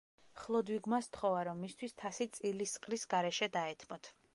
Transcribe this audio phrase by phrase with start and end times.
[0.43, 4.17] ხლოდვიგმა სთხოვა, რომ მისთვის თასი წილისყრის გარეშე დაეთმოთ.